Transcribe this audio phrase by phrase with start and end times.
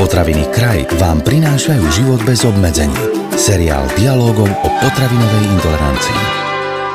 [0.00, 2.96] Potraviny kraj vám prinášajú život bez obmedzení.
[3.36, 6.20] Seriál dialogov o potravinovej intolerancii.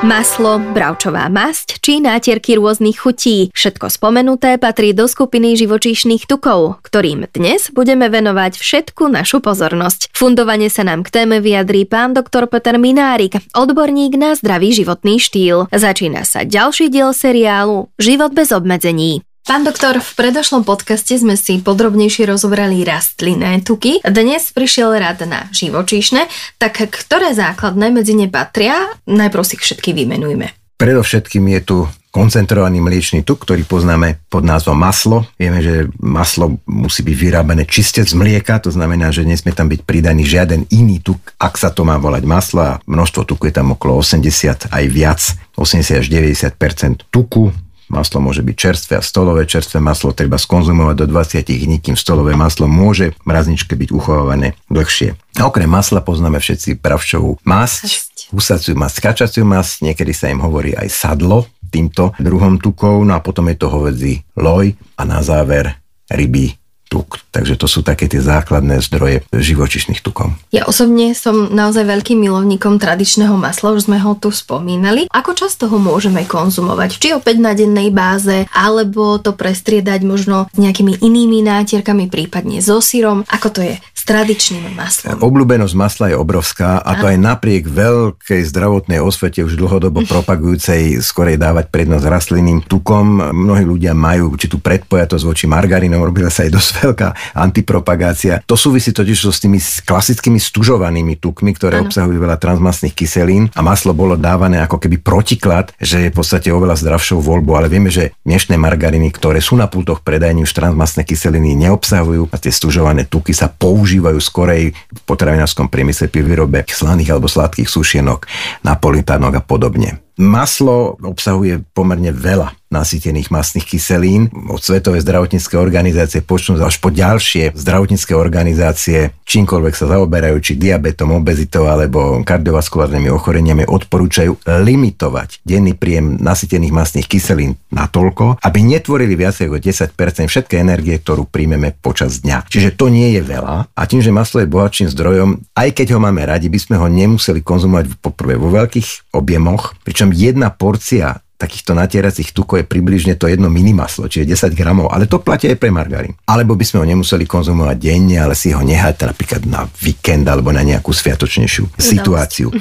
[0.02, 3.54] Maslo, bravčová masť či nátierky rôznych chutí.
[3.54, 10.10] Všetko spomenuté patrí do skupiny živočíšnych tukov, ktorým dnes budeme venovať všetku našu pozornosť.
[10.10, 15.70] Fundovane sa nám k téme vyjadrí pán doktor Peter Minárik, odborník na zdravý životný štýl.
[15.70, 19.22] Začína sa ďalší diel seriálu Život bez obmedzení.
[19.46, 24.02] Pán doktor, v predošlom podcaste sme si podrobnejšie rozobrali rastlinné tuky.
[24.02, 26.26] Dnes prišiel rad na živočíšne,
[26.58, 28.90] tak ktoré základné medzi ne patria?
[29.06, 30.50] Najprv si všetky vymenujme.
[30.82, 31.78] Predovšetkým je tu
[32.10, 35.30] koncentrovaný mliečný tuk, ktorý poznáme pod názvom maslo.
[35.38, 39.86] Vieme, že maslo musí byť vyrábané čiste z mlieka, to znamená, že nesmie tam byť
[39.86, 43.78] pridaný žiaden iný tuk, ak sa to má volať maslo a množstvo tuku je tam
[43.78, 45.22] okolo 80 aj viac,
[45.54, 47.54] 80 až 90% tuku
[47.86, 49.46] Maslo môže byť čerstvé a stolové.
[49.46, 54.58] Čerstvé maslo treba skonzumovať do 20 dní, kým stolové maslo môže v mrazničke byť uchovávané
[54.74, 55.14] dlhšie.
[55.38, 60.74] A okrem masla poznáme všetci pravšovú masť, husaciu masť, kačaciu masť, niekedy sa im hovorí
[60.74, 65.78] aj sadlo týmto druhom tukov, no a potom je to hovedzí loj a na záver
[66.10, 67.20] ryby tuk.
[67.36, 70.32] Takže to sú také tie základné zdroje živočišných tukov.
[70.56, 75.12] Ja osobne som naozaj veľkým milovníkom tradičného masla, už sme ho tu spomínali.
[75.12, 76.96] Ako často ho môžeme konzumovať?
[76.96, 82.80] Či opäť na dennej báze, alebo to prestriedať možno s nejakými inými nátierkami, prípadne so
[82.80, 83.28] sírom?
[83.28, 83.76] Ako to je?
[84.06, 85.18] tradičným maslom.
[85.18, 91.42] Obľúbenosť masla je obrovská a to aj napriek veľkej zdravotnej osvete už dlhodobo propagujúcej skorej
[91.42, 93.34] dávať prednosť rastlinným tukom.
[93.34, 98.42] Mnohí ľudia majú určitú predpojatosť voči margarínom, robila sa aj dosť veľká antipropagácia.
[98.46, 101.88] To súvisí totiž so s tými klasickými stužovanými tukmi, ktoré ano.
[101.90, 106.52] obsahujú veľa transmasných kyselín a maslo bolo dávané ako keby protiklad, že je v podstate
[106.52, 111.08] oveľa zdravšou voľbou, ale vieme, že dnešné margariny, ktoré sú na pultoch predajní, už transmasné
[111.08, 116.64] kyseliny neobsahujú a tie stužované tuky sa používajú používajú skorej v potravinárskom priemysle pri výrobe
[116.68, 118.28] slaných alebo sladkých sušienok,
[118.64, 120.05] napolitánok a podobne.
[120.16, 124.28] Maslo obsahuje pomerne veľa nasýtených masných kyselín.
[124.52, 131.16] Od Svetovej zdravotníckej organizácie počnú až po ďalšie zdravotnícke organizácie, čímkoľvek sa zaoberajú, či diabetom,
[131.16, 139.40] obezitou alebo kardiovaskulárnymi ochoreniami, odporúčajú limitovať denný príjem nasýtených masných kyselín natoľko, aby netvorili viac
[139.40, 139.96] ako 10%
[140.28, 142.50] všetkej energie, ktorú príjmeme počas dňa.
[142.52, 146.00] Čiže to nie je veľa a tým, že maslo je bohatším zdrojom, aj keď ho
[146.02, 151.76] máme radi, by sme ho nemuseli konzumovať poprvé vo veľkých objemoch, pričom jedna porcia takýchto
[151.76, 155.72] natieracích tukov je približne to jedno minimaslo, čiže 10 gramov, ale to platí aj pre
[155.72, 156.16] margarín.
[156.28, 160.56] Alebo by sme ho nemuseli konzumovať denne, ale si ho nehať napríklad na víkend alebo
[160.56, 162.52] na nejakú sviatočnejšiu situáciu.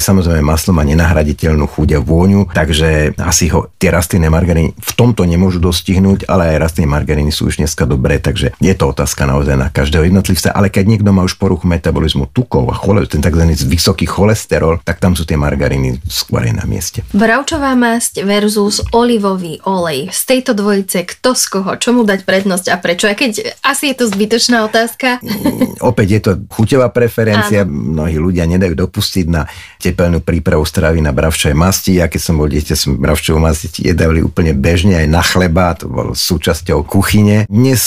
[0.00, 5.24] Samozrejme, maslo má nenahraditeľnú chuť a vôňu, takže asi ho tie rastlinné margaríny v tomto
[5.28, 9.56] nemôžu dostihnúť, ale aj rastlinné margaríny sú už dneska dobré, takže je to otázka naozaj
[9.56, 10.52] na každého jednotlivca.
[10.52, 13.44] Ale keď niekto má už poruchu metabolizmu tukov a chole, ten tzv.
[13.68, 17.06] vysoký cholesterol, tak tam sú tie margaríny skôr na mieste.
[17.14, 20.12] Bravčová masť versus olivový olej.
[20.14, 23.10] Z tejto dvojice kto z koho, čomu dať prednosť a prečo?
[23.10, 25.18] A keď asi je to zbytočná otázka.
[25.24, 27.66] Mm, opäť je to chuťová preferencia.
[27.66, 27.74] Áno.
[27.74, 29.48] Mnohí ľudia nedajú dopustiť na
[29.82, 31.98] tepelnú prípravu stravy na bravčové masti.
[31.98, 35.90] Ja keď som bol dieťa, som bravčovú masti jedali úplne bežne aj na chleba, to
[35.90, 37.48] bol súčasťou kuchyne.
[37.50, 37.82] Dnes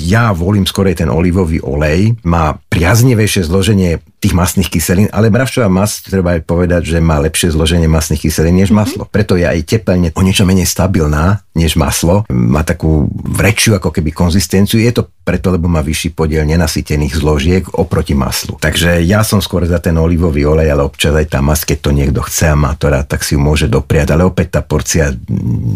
[0.00, 2.16] ja volím skorej ten olivový olej.
[2.24, 7.52] Má priaznivejšie zloženie tých masných kyselín, ale bravčová masť, treba aj povedať, že má lepšie
[7.52, 8.80] zloženie masných kyselín než mm-hmm.
[8.80, 9.04] maslo.
[9.04, 12.26] Preto je aj tepelne o niečo menej stabilná než maslo.
[12.28, 14.82] Má takú vrečiu ako keby konzistenciu.
[14.82, 18.60] Je to preto, lebo má vyšší podiel nenasytených zložiek oproti maslu.
[18.60, 21.90] Takže ja som skôr za ten olivový olej, ale občas aj tá masť, keď to
[21.96, 24.12] niekto chce a má to rád, tak si ju môže dopriať.
[24.12, 25.14] Ale opäť tá porcia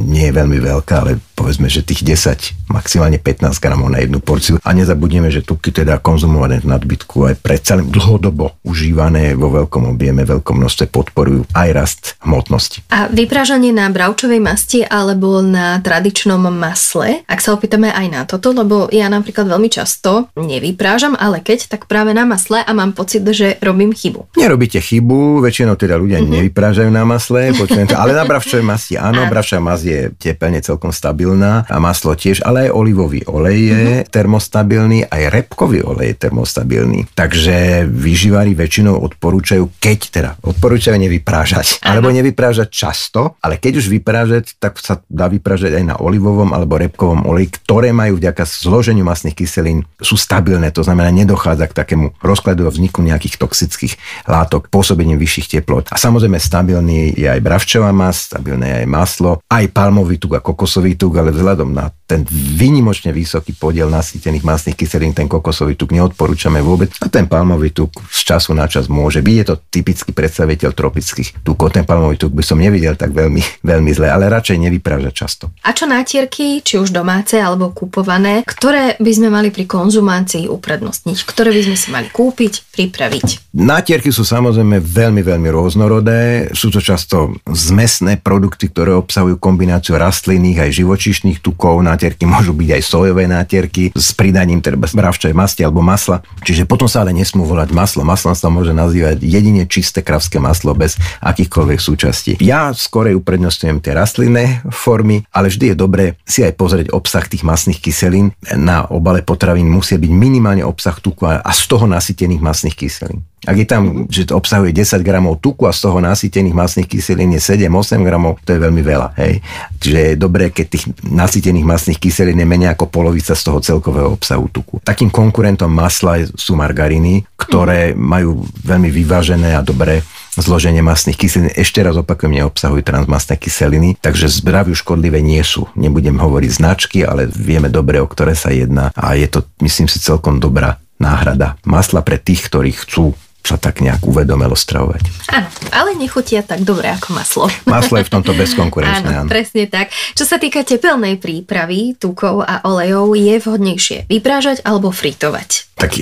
[0.04, 4.60] nie je veľmi veľká, ale povedzme, že tých 10, maximálne 15 gramov na jednu porciu.
[4.60, 10.28] A nezabudneme, že tuky teda konzumované v nadbytku aj predsa dlhodobo užívané vo veľkom objeme,
[10.28, 12.84] veľkom množstve podporujú aj rast hmotnosti.
[12.92, 18.50] A vyprážanie na bravčovej masti alebo na tradičnom masle, ak sa opýtame aj na toto,
[18.50, 23.22] lebo ja napríklad veľmi často nevyprážam, ale keď, tak práve na masle a mám pocit,
[23.22, 24.34] že robím chybu.
[24.34, 26.34] Nerobíte chybu, väčšinou teda ľudia mm-hmm.
[26.42, 27.54] nevyprážajú na masle,
[27.90, 32.42] to, ale na bravčovej masti áno, bravčová masť je tepelne celkom stabilná a maslo tiež,
[32.42, 34.10] ale aj olivový olej je mm-hmm.
[34.10, 37.00] termostabilný, aj repkový olej je termostabilný.
[37.12, 44.56] Takže vyživári väčšinou odporúčajú, keď teda odporúčajú nevyprážať, alebo nevyprážať často, ale keď už vyprážať,
[44.56, 49.36] tak sa dá vyprážať aj na olivovom alebo repkovom oleji, ktoré majú vďaka zloženiu masných
[49.36, 53.98] kyselín sú stabilné, to znamená nedochádza k takému rozkladu a vzniku nejakých toxických
[54.30, 55.90] látok pôsobením vyšších teplot.
[55.92, 60.40] A samozrejme stabilný je aj bravčová masť, stabilné je aj maslo, aj palmový tuk a
[60.40, 65.92] kokosový tuk, ale vzhľadom na ten výnimočne vysoký podiel nasýtených masných kyselín, ten kokosový tuk
[65.92, 69.36] neodporúčame vôbec a ten palmový tuk z času na čas môže byť.
[69.36, 71.76] Je to typický predstaviteľ tropických tukov.
[71.76, 75.52] Ten palmový tuk by som nevidel tak veľmi, veľmi zle, ale radšej nevypráža často.
[75.68, 81.28] A čo nátierky, či už domáce alebo kupované, ktoré by sme mali pri konzumácii uprednostniť?
[81.28, 83.52] Ktoré by sme si mali kúpiť, pripraviť?
[83.52, 86.48] Nátierky sú samozrejme veľmi, veľmi rôznorodé.
[86.56, 91.84] Sú to často zmesné produkty, ktoré obsahujú kombináciu rastlinných aj živočíšnych tukov.
[91.98, 96.22] Nátierky môžu byť aj sojové nátierky s pridaním teda bravčej masti alebo masla.
[96.46, 98.06] Čiže potom sa ale nesmú volať maslo.
[98.06, 102.32] Maslom sa môže nazývať jedine čisté kravské maslo bez akýchkoľvek súčastí.
[102.38, 107.42] Ja skorej uprednostňujem tie rastlinné formy, ale vždy je dobré si aj pozrieť obsah tých
[107.42, 108.30] masných kyselín.
[108.54, 113.26] Na obale potravín musí byť minimálne obsah tuku a z toho nasytených masných kyselín.
[113.46, 117.36] Ak je tam, že to obsahuje 10 gramov tuku a z toho nasýtených masných kyselín
[117.38, 119.14] je 7-8 gramov, to je veľmi veľa.
[119.20, 119.44] Hej.
[119.78, 124.10] Čiže je dobré, keď tých nasýtených masných kyselín je menej ako polovica z toho celkového
[124.18, 124.82] obsahu tuku.
[124.82, 130.02] Takým konkurentom masla sú margariny, ktoré majú veľmi vyvážené a dobré
[130.38, 131.50] zloženie masných kyselín.
[131.54, 135.66] Ešte raz opakujem, neobsahujú transmasné kyseliny, takže zdraviu škodlivé nie sú.
[135.74, 139.98] Nebudem hovoriť značky, ale vieme dobre, o ktoré sa jedná a je to, myslím si,
[139.98, 145.32] celkom dobrá náhrada masla pre tých, ktorí chcú sa tak nejak uvedomelo stravovať.
[145.32, 147.46] Áno, ale nechutia tak dobre ako maslo.
[147.64, 149.08] Maslo je v tomto bezkonkurenčné.
[149.08, 149.88] Áno, áno, presne tak.
[150.12, 155.78] Čo sa týka tepelnej prípravy tukov a olejov, je vhodnejšie vyprážať alebo fritovať?
[155.78, 155.94] Tak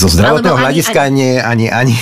[0.00, 1.94] zo zdravotného hľadiska ani, ani, ani,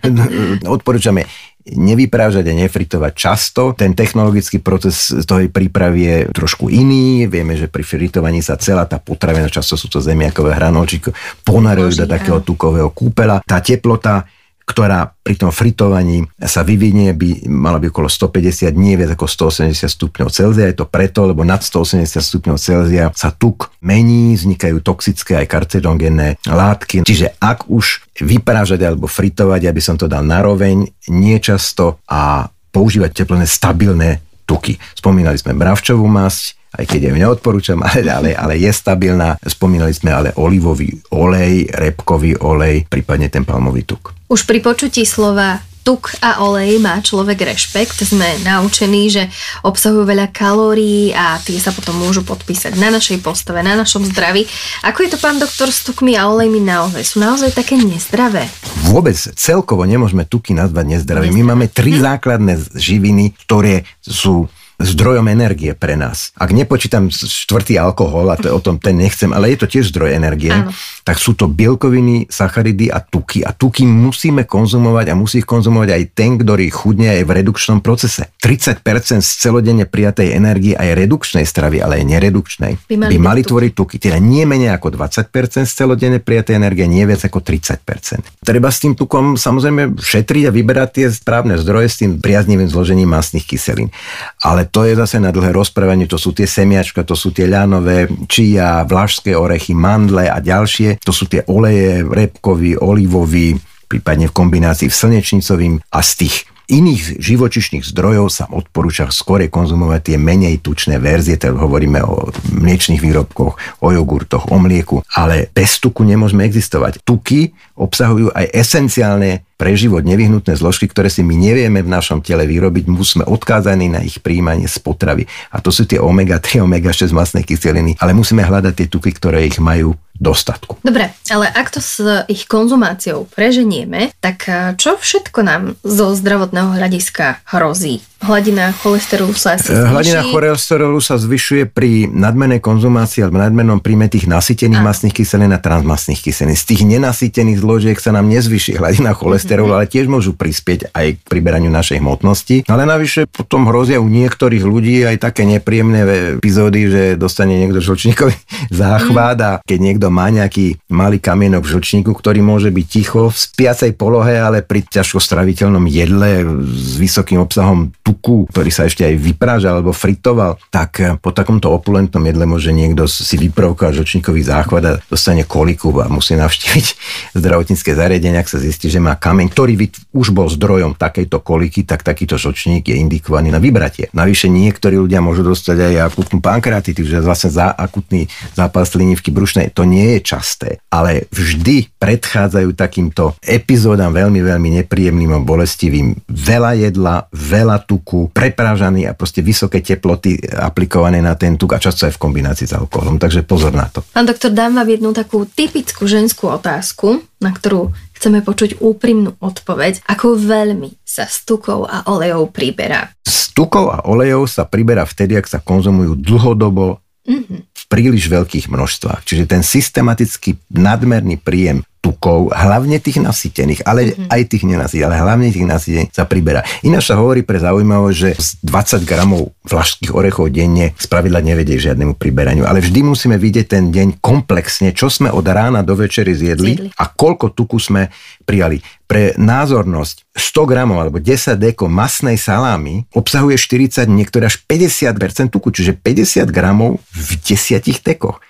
[0.00, 0.18] ani
[0.74, 1.28] odporúčame
[1.66, 3.62] nevyprážať a nefritovať často.
[3.76, 7.28] Ten technologický proces toho prípravy je trošku iný.
[7.28, 11.12] Vieme, že pri fritovaní sa celá tá potravina, často sú to zemiakové hranolčíky,
[11.44, 13.44] ponarujú do takého tukového kúpela.
[13.44, 14.24] Tá teplota
[14.70, 19.74] ktorá pri tom fritovaní sa vyvinie, by mala byť okolo 150, nie viac ako 180
[19.90, 20.70] stupňov Celzia.
[20.70, 26.38] Je to preto, lebo nad 180 stupňov Celzia sa tuk mení, vznikajú toxické aj karcinogénne
[26.46, 27.02] látky.
[27.02, 33.50] Čiže ak už vyprážať alebo fritovať, aby som to dal naroveň, niečasto a používať teplné
[33.50, 34.78] stabilné tuky.
[34.94, 39.38] Spomínali sme bravčovú masť, aj keď ju neodporúčam, ale, ale, ale je stabilná.
[39.42, 44.14] Spomínali sme ale olivový olej, repkový olej, prípadne ten palmový tuk.
[44.30, 48.04] Už pri počutí slova tuk a olej má človek rešpekt.
[48.04, 49.26] Sme naučení, že
[49.64, 54.44] obsahujú veľa kalórií a tie sa potom môžu podpísať na našej postave, na našom zdraví.
[54.84, 57.02] Ako je to, pán doktor, s tukmi a olejmi naozaj?
[57.02, 58.46] Sú naozaj také nezdravé?
[58.86, 61.32] Vôbec celkovo nemôžeme tuky nazvať nezdravé.
[61.32, 64.46] My máme tri základné živiny, ktoré sú
[64.80, 66.32] zdrojom energie pre nás.
[66.40, 70.16] Ak nepočítam štvrtý alkohol, a to, o tom ten nechcem, ale je to tiež zdroj
[70.16, 70.72] energie, Áno.
[71.04, 73.44] tak sú to bielkoviny, sacharidy a tuky.
[73.44, 77.78] A tuky musíme konzumovať a musí ich konzumovať aj ten, ktorý chudne aj v redukčnom
[77.84, 78.32] procese.
[78.40, 78.80] 30%
[79.20, 83.72] z celodenne prijatej energie aj redukčnej stravy, ale aj neredukčnej, by mali, by mali tvoriť
[83.76, 83.96] tuky.
[84.00, 88.40] Teda nie menej ako 20% z celodenne prijatej energie, nie viac ako 30%.
[88.40, 93.10] Treba s tým tukom samozrejme šetriť a vyberať tie správne zdroje s tým priaznivým zložením
[93.10, 93.92] masných kyselín.
[94.40, 98.06] Ale to je zase na dlhé rozprávanie, to sú tie semiačka, to sú tie ľanové,
[98.30, 103.58] čia, vlašské orechy, mandle a ďalšie, to sú tie oleje, repkový, olivový,
[103.90, 106.36] prípadne v kombinácii v slnečnicovým a z tých
[106.70, 113.02] iných živočišných zdrojov sa odporúča skôr konzumovať tie menej tučné verzie, teda hovoríme o mliečných
[113.02, 117.02] výrobkoch, o jogurtoch, o mlieku, ale bez tuku nemôžeme existovať.
[117.02, 122.48] Tuky obsahujú aj esenciálne pre život nevyhnutné zložky, ktoré si my nevieme v našom tele
[122.48, 125.28] vyrobiť, musíme odkázaní na ich príjmanie z potravy.
[125.52, 129.60] A to sú tie omega-3, omega-6 masné kyseliny, ale musíme hľadať tie tuky, ktoré ich
[129.60, 130.76] majú dostatku.
[130.84, 136.76] Dobre, ale ak to s ich konzumáciou preženieme, tak eh, čo všetko nám zo zdravotného
[136.76, 138.04] hľadiska hrozí?
[138.20, 139.88] Hladina cholesterolu sa asi zvyšuje?
[139.96, 145.60] Hladina cholesterolu sa zvyšuje pri nadmernej konzumácii alebo nadmernom príjme tých nasýtených masných kyselín a
[145.60, 146.52] transmasných kyselín.
[146.52, 149.88] Z tých nenasýtených zložiek sa nám nezvyšuje hladina cholesterolu, mm-hmm.
[149.88, 152.68] ale tiež môžu prispieť aj k priberaniu našej hmotnosti.
[152.68, 158.36] Ale navyše potom hrozia u niektorých ľudí aj také nepríjemné epizódy, že dostane niekto žlčníkový
[158.84, 159.56] záchvat mm-hmm.
[159.56, 163.94] a keď niekto má nejaký malý kamienok v žlčníku, ktorý môže byť ticho v spiacej
[163.94, 169.80] polohe, ale pri ťažko straviteľnom jedle s vysokým obsahom tuku, ktorý sa ešte aj vyprážal
[169.80, 174.92] alebo fritoval, tak eh, po takomto opulentnom jedle môže niekto si vyprovkovať žočníkový záchvat a
[175.06, 176.86] dostane koliku a musí navštíviť
[177.40, 179.74] zdravotnícke zariadenie, ak sa zistí, že má kameň, ktorý
[180.10, 184.10] už bol zdrojom takejto koliky, tak takýto žočník je indikovaný na vybratie.
[184.10, 188.26] Navyše niektorí ľudia môžu dostať aj akutnú pankreatitu, že vlastne za akutný
[188.56, 189.70] zápas slinivky brušnej.
[189.76, 196.16] To nie nie je časté, ale vždy predchádzajú takýmto epizódam veľmi, veľmi nepríjemným a bolestivým.
[196.24, 202.08] Veľa jedla, veľa tuku, preprážaný a proste vysoké teploty aplikované na ten tuk a často
[202.08, 203.20] aj v kombinácii s alkoholom.
[203.20, 204.00] Takže pozor na to.
[204.16, 210.04] Pán doktor, dám vám jednu takú typickú ženskú otázku, na ktorú chceme počuť úprimnú odpoveď,
[210.08, 213.12] ako veľmi sa s tukou a olejou priberá.
[213.24, 217.69] S tukou a olejou sa priberá vtedy, ak sa konzumujú dlhodobo mm-hmm.
[217.90, 219.26] Príliš veľkých množstvách.
[219.26, 224.32] Čiže ten systematický nadmerný príjem tukov, hlavne tých nasýtených, ale mm-hmm.
[224.32, 226.64] aj tých nenasýtených, ale hlavne tých nasýtených sa priberá.
[226.80, 232.16] Ináč sa hovorí pre zaujímavosť, že z 20 gramov vlašských orechov denne spravidla nevedie žiadnemu
[232.16, 236.72] priberaniu, ale vždy musíme vidieť ten deň komplexne, čo sme od rána do večery zjedli,
[236.74, 236.88] zjedli.
[236.96, 238.08] a koľko tuku sme
[238.48, 238.80] prijali.
[239.04, 245.68] Pre názornosť 100 gramov alebo 10 deko masnej salámy obsahuje 40, niektoré až 50% tuku,
[245.68, 248.40] čiže 50 gramov v 10 dekoch.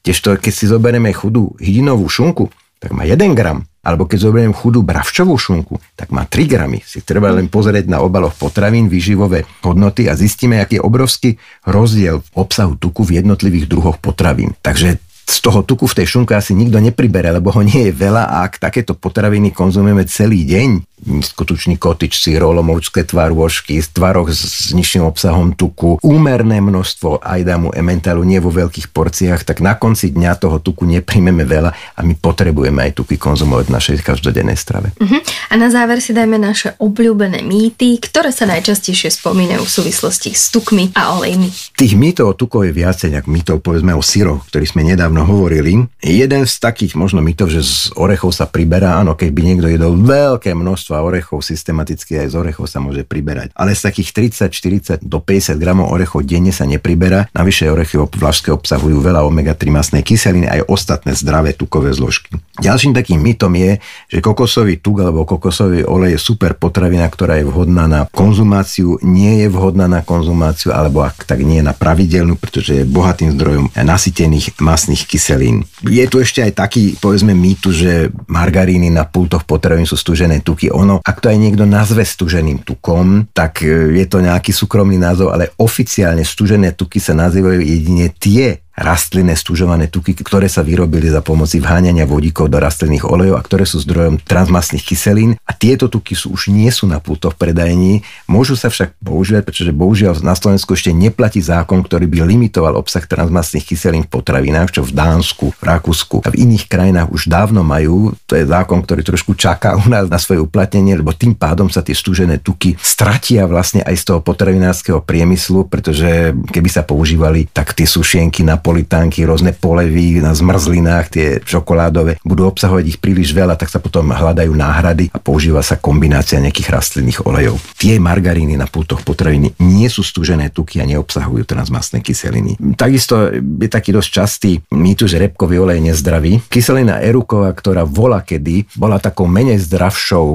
[0.00, 2.48] Tiež to, keď si zoberieme chudú hydinovú šunku,
[2.80, 3.62] tak má 1 gram.
[3.80, 6.84] Alebo keď zoberiem chudú bravčovú šunku, tak má 3 gramy.
[6.84, 11.30] Si treba len pozrieť na obaloch potravín, výživové hodnoty a zistíme, aký je obrovský
[11.64, 14.52] rozdiel v obsahu tuku v jednotlivých druhoch potravín.
[14.60, 18.26] Takže z toho tuku v tej šunke asi nikto nepribere, lebo ho nie je veľa
[18.26, 25.56] a ak takéto potraviny konzumujeme celý deň, skutočný kotičci, rolomovské tvarôžky, tvaroch s, nižším obsahom
[25.56, 30.84] tuku, úmerné množstvo ajdamu, ementalu, nie vo veľkých porciách, tak na konci dňa toho tuku
[30.84, 34.92] nepríjmeme veľa a my potrebujeme aj tuky konzumovať v našej každodennej strave.
[35.00, 35.20] Uh-huh.
[35.50, 40.52] A na záver si dajme naše obľúbené mýty, ktoré sa najčastejšie spomínajú v súvislosti s
[40.52, 41.50] tukmi a olejmi.
[41.74, 45.82] Tých mýtov o tukov je viacej, ako mýtov povedzme o syroch, ktorý sme nedávno hovorili.
[46.00, 50.52] Jeden z takých možno mýtov, že z orechov sa priberá, áno, keby niekto jedol veľké
[50.52, 53.54] množstvo množstva orechov, systematicky aj z orechov sa môže priberať.
[53.54, 54.10] Ale z takých
[54.50, 57.30] 30, 40 do 50 gramov orechov denne sa nepriberá.
[57.30, 62.34] Navyše orechy vlašské obsahujú veľa omega-3 masnej kyseliny aj ostatné zdravé tukové zložky.
[62.58, 63.78] Ďalším takým mytom je,
[64.10, 69.46] že kokosový tuk alebo kokosový olej je super potravina, ktorá je vhodná na konzumáciu, nie
[69.46, 74.58] je vhodná na konzumáciu, alebo ak tak nie na pravidelnú, pretože je bohatým zdrojom nasytených
[74.58, 75.62] masných kyselín.
[75.86, 80.72] Je tu ešte aj taký, povedzme, mýtu, že margaríny na pultoch potravín sú stužené tuky
[80.80, 85.36] ono, ak to aj niekto nazve stuženým tukom, tak e, je to nejaký súkromný názov,
[85.36, 91.20] ale oficiálne stužené tuky sa nazývajú jedine tie rastlinné stúžované tuky, ktoré sa vyrobili za
[91.20, 95.36] pomoci vháňania vodíkov do rastlinných olejov a ktoré sú zdrojom transmastných kyselín.
[95.44, 99.72] A tieto tuky sú už nie sú na pultoch predajení, môžu sa však používať, pretože
[99.74, 104.82] bohužiaľ na Slovensku ešte neplatí zákon, ktorý by limitoval obsah transmastných kyselín v potravinách, čo
[104.86, 108.14] v Dánsku, v Rakúsku a v iných krajinách už dávno majú.
[108.30, 111.82] To je zákon, ktorý trošku čaká u nás na svoje uplatnenie, lebo tým pádom sa
[111.82, 117.74] tie stúžené tuky stratia vlastne aj z toho potravinárskeho priemyslu, pretože keby sa používali, tak
[117.74, 123.56] tie sušienky na napolitánky, rôzne polevy na zmrzlinách, tie čokoládové, budú obsahovať ich príliš veľa,
[123.56, 127.56] tak sa potom hľadajú náhrady a používa sa kombinácia nejakých rastlinných olejov.
[127.80, 132.60] Tie margaríny na pultoch potraviny nie sú stúžené tuky a neobsahujú transmastné kyseliny.
[132.76, 136.32] Takisto je taký dosť častý mýtu, že repkový olej je nezdravý.
[136.52, 140.26] Kyselina eruková, ktorá vola kedy bola takou menej zdravšou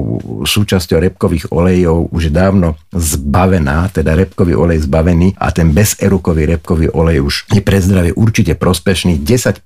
[0.42, 7.22] súčasťou repkových olejov, už dávno zbavená, teda repkový olej zbavený a ten bezerukový repkový olej
[7.22, 9.20] už je pre zdravie určite prospešný.
[9.20, 9.62] 10%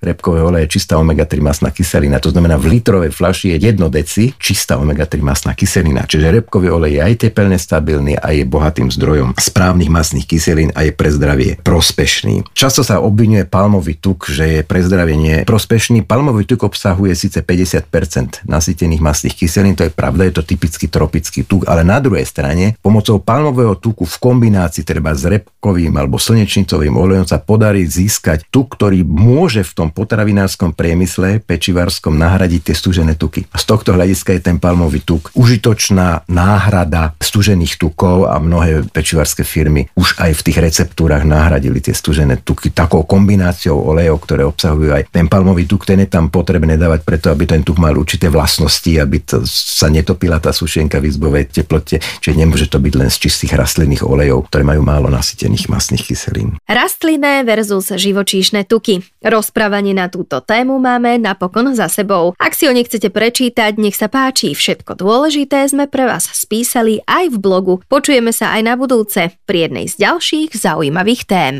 [0.00, 2.16] repkového oleja je čistá omega-3 masná kyselina.
[2.24, 6.08] To znamená, v litrovej flaši je 1 deci čistá omega-3 masná kyselina.
[6.08, 10.88] Čiže repkový olej je aj tepelne stabilný a je bohatým zdrojom správnych masných kyselín a
[10.88, 12.48] je pre zdravie prospešný.
[12.56, 16.08] Často sa obvinuje palmový tuk, že je pre zdravie nie prospešný.
[16.08, 21.44] Palmový tuk obsahuje síce 50% nasýtených masných kyselín, to je pravda, je to typický tropický
[21.44, 26.96] tuk, ale na druhej strane pomocou palmového tuku v kombinácii treba s repkovým alebo slnečnicovým
[26.96, 33.18] olejom sa podarí získať tuk, ktorý môže v tom potravinárskom priemysle pečivarskom nahradiť tie stúžené
[33.18, 33.50] tuky.
[33.50, 39.90] Z tohto hľadiska je ten palmový tuk užitočná náhrada stúžených tukov a mnohé pečivarské firmy
[39.98, 45.10] už aj v tých receptúrach nahradili tie stúžené tuky takou kombináciou olejov, ktoré obsahujú aj
[45.10, 48.94] ten palmový tuk, ten je tam potrebné dávať preto, aby ten tuk mal určité vlastnosti,
[48.94, 53.26] aby to sa netopila tá sušenka v izbovej teplote, čiže nemôže to byť len z
[53.26, 56.54] čistých rastlinných olejov, ktoré majú málo nasytených masných kyselín.
[56.70, 59.04] Rastlinné versus živočíšne tuky.
[59.22, 62.32] Rozprávanie na túto tému máme napokon za sebou.
[62.40, 67.32] Ak si ho nechcete prečítať, nech sa páči, všetko dôležité sme pre vás spísali aj
[67.32, 67.74] v blogu.
[67.86, 71.54] Počujeme sa aj na budúce pri jednej z ďalších zaujímavých tém.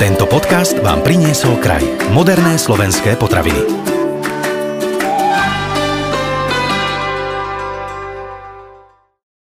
[0.00, 1.84] Tento podcast vám priniesol kraj.
[2.16, 3.99] Moderné slovenské potraviny.